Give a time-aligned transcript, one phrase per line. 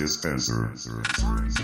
[0.00, 0.72] Dispenser.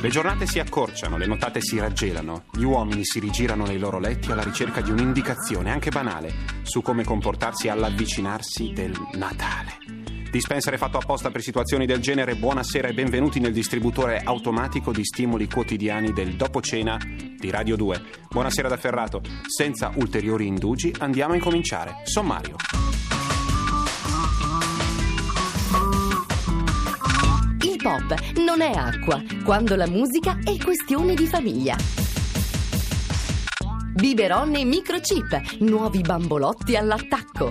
[0.02, 4.30] Le giornate si accorciano, le nottate si raggelano, gli uomini si rigirano nei loro letti
[4.30, 9.78] alla ricerca di un'indicazione, anche banale, su come comportarsi all'avvicinarsi del Natale.
[10.30, 12.34] Dispenser è fatto apposta per situazioni del genere.
[12.34, 18.02] Buonasera e benvenuti nel distributore automatico di stimoli quotidiani del dopo cena di Radio 2.
[18.28, 19.22] Buonasera da Ferrato.
[19.46, 22.02] Senza ulteriori indugi andiamo a incominciare.
[22.04, 22.56] Sommario.
[27.96, 31.76] Pop non è acqua, quando la musica è questione di famiglia.
[33.94, 37.48] Biberon e microchip, nuovi bambolotti all'attacco.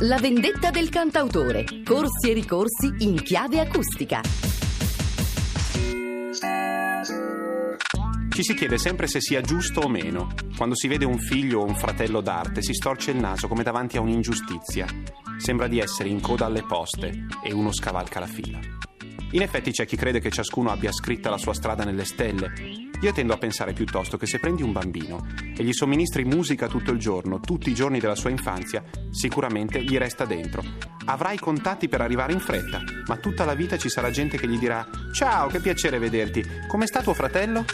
[0.00, 4.51] La vendetta del cantautore, corsi e ricorsi in chiave acustica.
[8.32, 10.32] Ci si chiede sempre se sia giusto o meno.
[10.56, 13.98] Quando si vede un figlio o un fratello d'arte si storce il naso come davanti
[13.98, 14.86] a un'ingiustizia.
[15.36, 18.58] Sembra di essere in coda alle poste e uno scavalca la fila.
[19.32, 22.52] In effetti c'è chi crede che ciascuno abbia scritta la sua strada nelle stelle.
[23.02, 26.90] Io tendo a pensare piuttosto che se prendi un bambino e gli somministri musica tutto
[26.90, 30.62] il giorno, tutti i giorni della sua infanzia, sicuramente gli resta dentro.
[31.04, 34.58] Avrai contatti per arrivare in fretta, ma tutta la vita ci sarà gente che gli
[34.58, 36.42] dirà Ciao, che piacere vederti.
[36.66, 37.64] Come sta tuo fratello?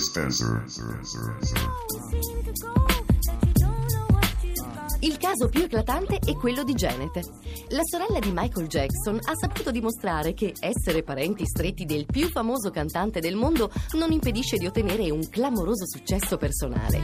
[0.00, 0.64] Dispenser.
[5.00, 7.20] Il caso più eclatante è quello di Janet.
[7.68, 12.70] La sorella di Michael Jackson ha saputo dimostrare che essere parenti stretti del più famoso
[12.70, 16.98] cantante del mondo non impedisce di ottenere un clamoroso successo personale.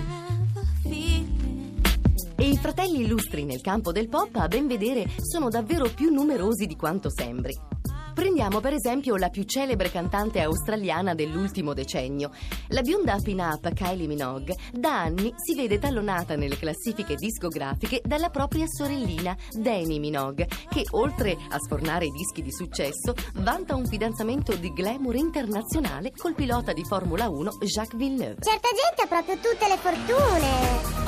[2.35, 6.65] E i fratelli illustri nel campo del pop, a ben vedere, sono davvero più numerosi
[6.65, 7.76] di quanto sembri.
[8.17, 12.31] Prendiamo per esempio la più celebre cantante australiana dell'ultimo decennio.
[12.69, 18.65] La bionda pin-up Kylie Minogue da anni si vede tallonata nelle classifiche discografiche dalla propria
[18.67, 25.15] sorellina Dani Minogue, che oltre a sfornare dischi di successo, vanta un fidanzamento di glamour
[25.15, 28.41] internazionale col pilota di Formula 1 Jacques Villeneuve.
[28.41, 31.06] Certa gente ha proprio tutte le fortune.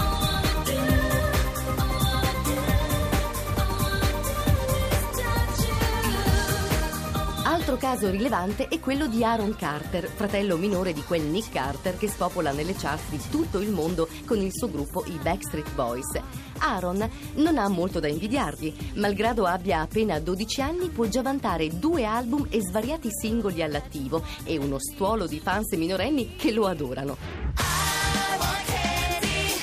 [7.69, 12.09] Altro caso rilevante è quello di Aaron Carter, fratello minore di quel Nick Carter che
[12.09, 16.19] spopola nelle charts di tutto il mondo con il suo gruppo i Backstreet Boys.
[16.61, 22.07] Aaron non ha molto da invidiargli, malgrado abbia appena 12 anni può già vantare due
[22.07, 27.68] album e svariati singoli all'attivo e uno stuolo di fans minorenni che lo adorano.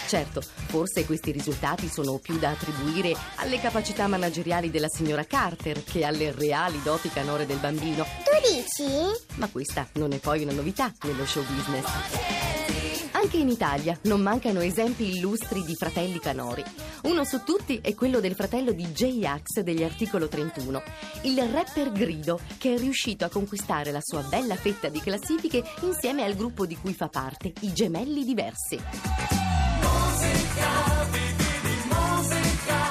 [0.08, 6.06] Certo, forse questi risultati sono più da attribuire alle capacità manageriali della signora Carter che
[6.06, 8.04] alle reali doti canore del bambino.
[8.04, 8.92] Tu dici?
[9.36, 12.54] Ma questa non è poi una novità nello show business.
[13.12, 16.64] Anche in Italia non mancano esempi illustri di fratelli canori.
[17.04, 20.84] Uno su tutti è quello del fratello di J-Ax degli Articolo 31,
[21.24, 26.24] il rapper Grido, che è riuscito a conquistare la sua bella fetta di classifiche insieme
[26.24, 29.45] al gruppo di cui fa parte, i Gemelli Diversi.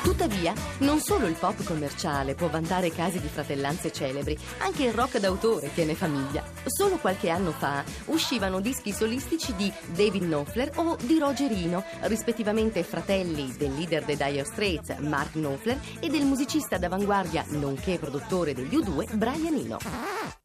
[0.02, 5.18] Tuttavia, non solo il pop commerciale può vantare casi di fratellanze celebri, anche il rock
[5.18, 6.42] d'autore tiene famiglia.
[6.64, 13.54] Solo qualche anno fa uscivano dischi solistici di David Knopfler o di Rogerino, rispettivamente fratelli
[13.58, 19.16] del leader dei Dire Straits, Mark Knopfler, e del musicista d'avanguardia, nonché produttore degli U2,
[19.16, 20.43] Brian Eno.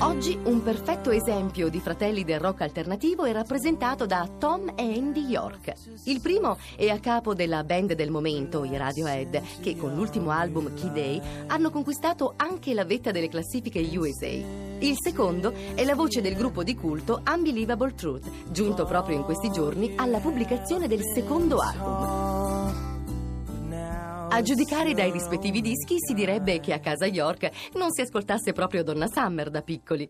[0.00, 5.26] Oggi un perfetto esempio di fratelli del rock alternativo è rappresentato da Tom e Andy
[5.26, 5.72] York.
[6.04, 10.72] Il primo è a capo della band del momento, i Radiohead, che con l'ultimo album
[10.72, 14.26] Key Day hanno conquistato anche la vetta delle classifiche USA.
[14.78, 19.50] Il secondo è la voce del gruppo di culto Unbelievable Truth, giunto proprio in questi
[19.50, 22.27] giorni alla pubblicazione del secondo album.
[24.38, 28.84] A giudicare dai rispettivi dischi si direbbe che a casa York non si ascoltasse proprio
[28.84, 30.08] Donna Summer da piccoli.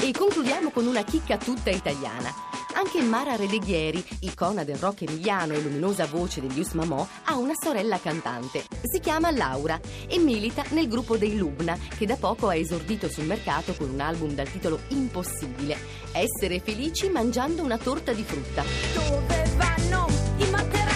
[0.00, 2.32] E concludiamo con una chicca tutta italiana.
[2.72, 7.52] Anche Mara Redeghieri, icona del rock emiliano e luminosa voce degli Us Mamò, ha una
[7.54, 8.64] sorella cantante.
[8.80, 9.78] Si chiama Laura
[10.08, 14.00] e milita nel gruppo dei Lubna, che da poco ha esordito sul mercato con un
[14.00, 15.76] album dal titolo Impossibile.
[16.12, 18.64] Essere felici mangiando una torta di frutta.
[18.94, 20.06] Dove vanno
[20.38, 20.93] i materassi?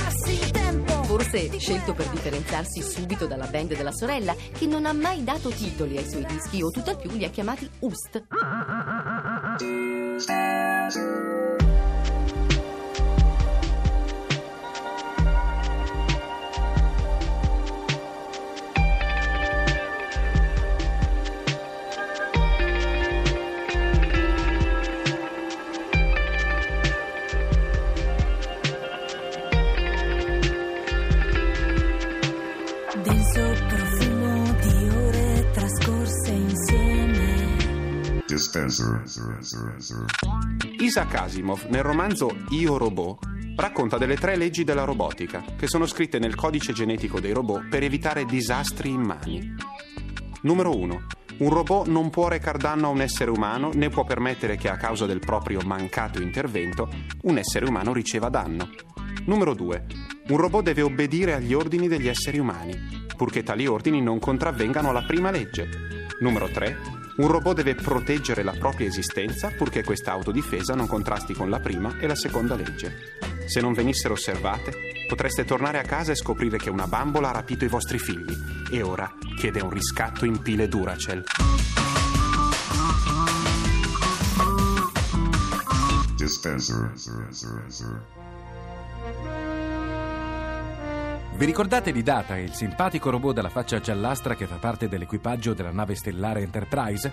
[1.29, 5.99] Forse scelto per differenziarsi subito dalla band della sorella, che non ha mai dato titoli
[5.99, 8.25] ai suoi dischi o tutt'al più li ha chiamati Ust.
[40.81, 43.19] Isaac Asimov, nel romanzo Io Robot,
[43.57, 47.83] racconta delle tre leggi della robotica, che sono scritte nel codice genetico dei robot per
[47.83, 49.55] evitare disastri immani.
[50.43, 51.07] Numero 1.
[51.39, 54.77] Un robot non può recar danno a un essere umano né può permettere che a
[54.77, 56.89] causa del proprio mancato intervento
[57.23, 58.71] un essere umano riceva danno.
[59.27, 59.87] Numero 2.
[60.29, 65.05] Un robot deve obbedire agli ordini degli esseri umani, purché tali ordini non contravvengano alla
[65.05, 65.69] prima legge.
[66.21, 66.98] Numero 3.
[67.19, 71.99] Un robot deve proteggere la propria esistenza purché questa autodifesa non contrasti con la prima
[71.99, 73.17] e la seconda legge.
[73.45, 74.73] Se non venissero osservate,
[75.09, 78.33] potreste tornare a casa e scoprire che una bambola ha rapito i vostri figli
[78.71, 81.25] e ora chiede un riscatto in pile Duracell.
[86.15, 86.93] Dispenser.
[91.39, 95.71] Vi ricordate di Data, il simpatico robot dalla faccia giallastra che fa parte dell'equipaggio della
[95.71, 97.13] nave stellare Enterprise?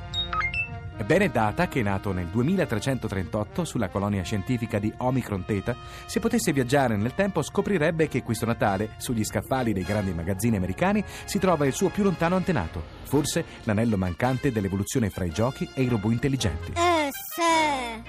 [0.97, 5.75] Ebbene, Data, che è nato nel 2338 sulla colonia scientifica di Omicron Theta,
[6.07, 11.05] se potesse viaggiare nel tempo scoprirebbe che questo Natale, sugli scaffali dei grandi magazzini americani,
[11.25, 15.83] si trova il suo più lontano antenato, forse l'anello mancante dell'evoluzione fra i giochi e
[15.83, 16.71] i robot intelligenti.
[16.71, 18.01] Eh, sì.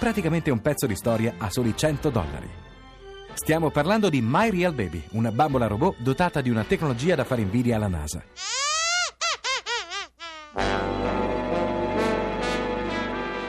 [0.00, 2.63] Praticamente un pezzo di storia a soli 100 dollari.
[3.34, 7.42] Stiamo parlando di My Real Baby, una bambola robot dotata di una tecnologia da fare
[7.42, 8.22] invidia alla NASA.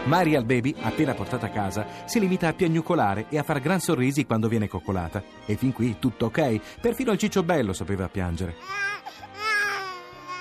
[0.05, 3.79] My Real Baby, appena portata a casa, si limita a piagnucolare e a far gran
[3.79, 5.23] sorrisi quando viene coccolata.
[5.45, 8.55] E fin qui tutto ok, perfino il ciccio bello sapeva piangere.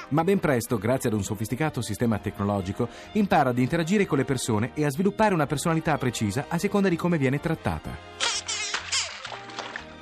[0.08, 4.73] Ma ben presto, grazie ad un sofisticato sistema tecnologico, impara ad interagire con le persone
[4.75, 8.24] e a sviluppare una personalità precisa a seconda di come viene trattata.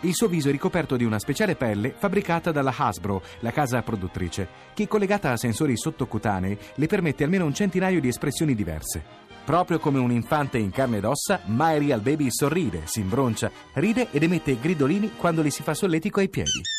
[0.04, 4.48] Il suo viso è ricoperto di una speciale pelle fabbricata dalla Hasbro, la casa produttrice,
[4.74, 9.00] che collegata a sensori sottocutanei le permette almeno un centinaio di espressioni diverse.
[9.44, 14.08] Proprio come un infante in carne ed ossa, My Real Baby sorride, si imbroncia, ride
[14.10, 16.71] ed emette gridolini quando le si fa solletico ai piedi.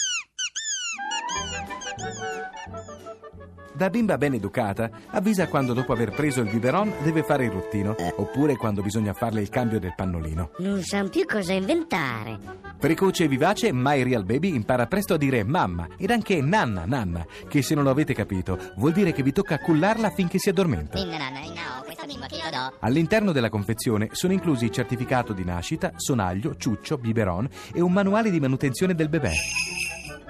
[3.83, 7.93] Da bimba ben educata, avvisa quando dopo aver preso il biberon deve fare il ruttino,
[8.15, 10.51] oppure quando bisogna farle il cambio del pannolino.
[10.59, 12.39] Non sanno più cosa inventare.
[12.79, 17.25] Precoce e vivace, My Real Baby impara presto a dire mamma ed anche nanna, nanna,
[17.49, 20.97] che se non lo avete capito vuol dire che vi tocca cullarla finché si addormenta.
[20.97, 22.77] Ninna, nanna, no, questa bimba che io do.
[22.79, 28.39] All'interno della confezione sono inclusi certificato di nascita, sonaglio, ciuccio, biberon e un manuale di
[28.39, 29.31] manutenzione del bebè.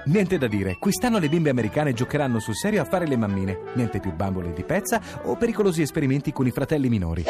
[0.06, 3.58] Niente da dire, quest'anno le bimbe americane giocheranno sul serio a fare le mammine.
[3.76, 7.24] Niente più bambole di pezza o pericolosi esperimenti con i fratelli minori.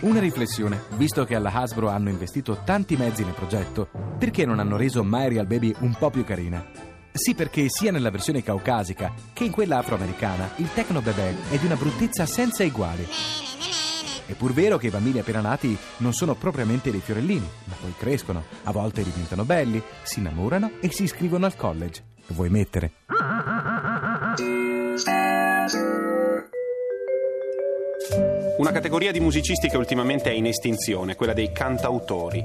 [0.00, 3.88] Una riflessione, visto che alla Hasbro hanno investito tanti mezzi nel progetto,
[4.18, 6.64] perché non hanno reso My Real Baby un po' più carina?
[7.12, 11.66] Sì, perché sia nella versione caucasica che in quella afroamericana il Tecno Bebè è di
[11.66, 13.06] una bruttezza senza eguali.
[14.26, 17.94] È pur vero che i bambini appena nati non sono propriamente dei fiorellini, ma poi
[17.98, 22.02] crescono, a volte diventano belli, si innamorano e si iscrivono al college.
[22.28, 22.92] Vuoi mettere?
[28.56, 32.42] Una categoria di musicisti che ultimamente è in estinzione, quella dei cantautori.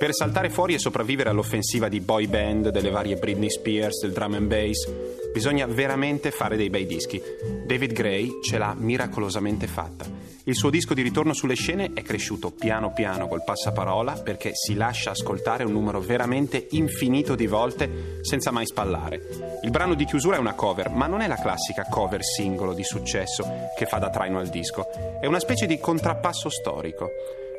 [0.00, 4.32] Per saltare fuori e sopravvivere all'offensiva di boy band, delle varie Britney Spears, del drum
[4.32, 4.90] and bass,
[5.30, 7.20] bisogna veramente fare dei bei dischi.
[7.66, 10.06] David Gray ce l'ha miracolosamente fatta.
[10.44, 14.74] Il suo disco di ritorno sulle scene è cresciuto piano piano col passaparola perché si
[14.74, 19.20] lascia ascoltare un numero veramente infinito di volte senza mai spallare.
[19.64, 22.84] Il brano di chiusura è una cover, ma non è la classica cover singolo di
[22.84, 24.86] successo che fa da traino al disco.
[25.20, 27.10] È una specie di contrappasso storico.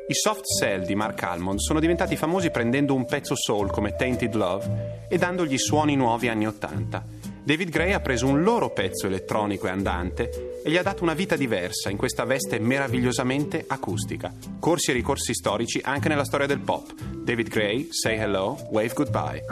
[0.08, 4.34] I soft cell di Mark Almond sono diventati famosi prendendo un pezzo soul come Tainted
[4.34, 7.04] Love e dandogli suoni nuovi anni Ottanta.
[7.44, 11.14] David Gray ha preso un loro pezzo elettronico e andante e gli ha dato una
[11.14, 14.32] vita diversa in questa veste meravigliosamente acustica.
[14.58, 16.92] Corsi e ricorsi storici anche nella storia del pop.
[16.94, 19.44] David Gray, Say Hello, Wave Goodbye.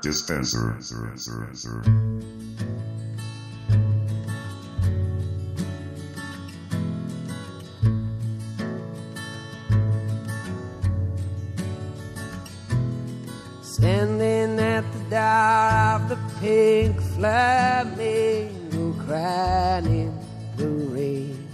[0.00, 0.76] Dispenser.
[16.40, 20.12] Pink flamingo crying in
[20.56, 21.48] the rain.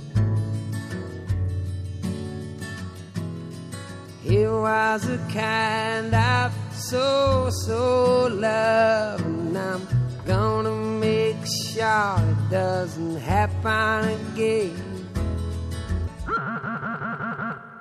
[4.24, 9.86] It was a kind of so, so love, and I'm
[10.26, 14.83] gonna make sure it doesn't happen again.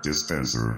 [0.03, 0.77] Dispenser.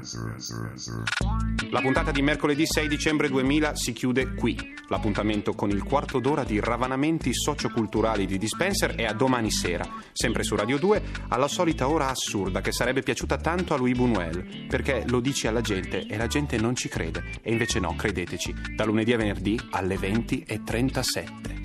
[1.71, 4.55] La puntata di mercoledì 6 dicembre 2000 si chiude qui.
[4.87, 10.43] L'appuntamento con il quarto d'ora di ravanamenti socioculturali di Dispenser è a domani sera, sempre
[10.43, 15.05] su Radio 2, alla solita ora assurda che sarebbe piaciuta tanto a Louis Buñuel, perché
[15.07, 17.23] lo dici alla gente e la gente non ci crede.
[17.41, 21.64] E invece no, credeteci, da lunedì a venerdì alle 20.37.